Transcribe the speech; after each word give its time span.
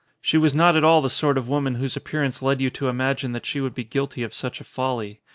She 0.19 0.35
was 0.39 0.55
not 0.55 0.75
at 0.75 0.83
all 0.83 1.03
the 1.03 1.11
sort 1.11 1.37
of 1.37 1.47
woman 1.47 1.75
whose 1.75 1.95
appearance 1.95 2.41
led 2.41 2.59
you 2.59 2.71
to 2.71 2.87
imagine 2.87 3.33
that 3.33 3.45
she 3.45 3.61
would 3.61 3.75
be 3.75 3.83
guilty 3.83 4.23
of 4.23 4.33
such 4.33 4.59
a 4.59 4.63
folly. 4.63 5.21